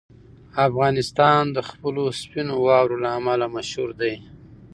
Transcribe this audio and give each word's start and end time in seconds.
افغانستان 0.67 1.43
د 1.55 1.57
خپلو 1.69 2.03
سپینو 2.21 2.53
واورو 2.65 3.01
له 3.03 3.09
امله 3.19 3.45
مشهور 3.55 3.89
دی. 4.01 4.13